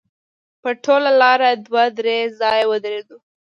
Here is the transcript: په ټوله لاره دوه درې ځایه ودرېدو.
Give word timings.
په 0.61 0.69
ټوله 0.83 1.11
لاره 1.21 1.49
دوه 1.65 1.85
درې 1.97 2.17
ځایه 2.39 2.65
ودرېدو. 2.71 3.17